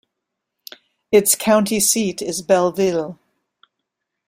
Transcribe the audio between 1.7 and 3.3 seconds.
seat is Belleville.